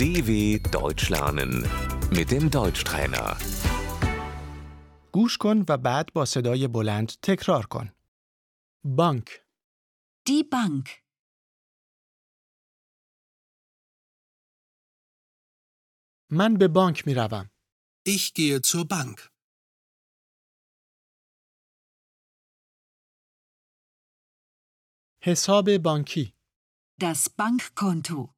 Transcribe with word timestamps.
DW 0.00 0.30
Deutsch 0.78 1.06
lernen 1.10 1.52
mit 2.16 2.30
dem 2.30 2.50
Deutschtrainer. 2.50 3.36
گوش 5.12 5.36
کن 5.38 5.64
و 5.68 5.78
بعد 5.78 6.12
با 6.12 6.24
صدای 6.24 6.68
بلند 6.68 7.08
تکرار 7.22 7.66
کن. 7.66 7.92
بانک، 8.84 9.46
Die 10.28 10.44
Bank. 10.52 10.88
من 16.30 16.54
به 16.54 16.68
بانک 16.68 17.06
می 17.06 17.14
روم. 17.14 17.50
Ich 18.08 18.34
gehe 18.34 18.60
zur 18.62 18.84
Bank. 18.88 19.30
حساب 25.22 25.78
بانکی، 25.78 26.34
Das 27.00 27.28
Bankkonto. 27.36 28.36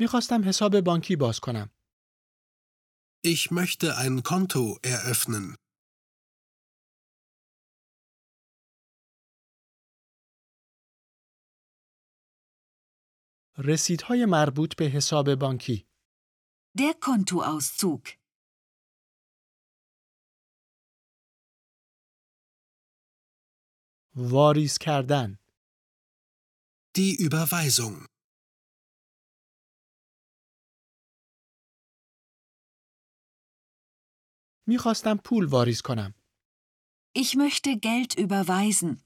می 0.00 0.06
خواستم 0.06 0.48
حساب 0.48 0.80
بانکی 0.80 1.16
باز 1.16 1.40
کنم. 1.40 1.70
Ich 3.22 3.50
möchte 3.50 3.96
ein 3.98 4.22
Konto 4.22 4.78
eröffnen. 4.82 5.56
رسیدهای 13.58 14.26
مربوط 14.26 14.76
به 14.76 14.84
حساب 14.84 15.34
بانکی، 15.34 15.86
Der 16.78 16.94
Kontoauszug. 17.00 18.08
واریز 24.14 24.78
کردن، 24.78 25.38
Die 26.98 27.14
Überweisung. 27.16 28.19
می 34.70 34.78
خواستم 34.78 35.16
پول 35.24 35.44
واریز 35.44 35.82
کنم. 35.82 36.14
Ich 37.18 37.34
möchte 37.34 37.70
Geld 37.86 38.14
überweisen. 38.18 39.02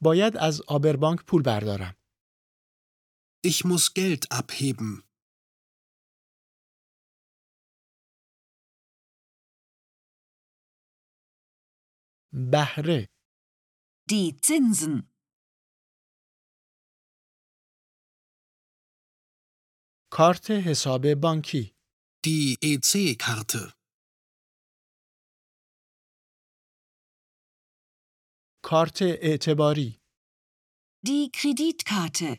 باید 0.00 0.36
از 0.36 0.62
آبربانک 0.68 1.24
پول 1.26 1.42
بردارم. 1.42 1.96
Ich 3.46 3.64
muss 3.64 3.92
Geld 3.94 4.26
abheben. 4.30 5.02
بهره، 12.32 13.08
Die 14.10 14.36
Zinsen. 14.36 15.13
کارت 20.16 20.50
حساب 20.50 21.06
بانکی، 21.22 21.74
Die 22.26 22.56
EC-Karte. 22.64 23.72
کارت 28.62 29.02
اعتباری، 29.02 30.00
Die 31.06 31.30
Kreditkarte. 31.36 32.36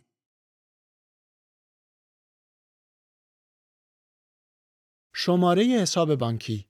شماره 5.16 5.82
حساب 5.82 6.16
بانکی، 6.20 6.70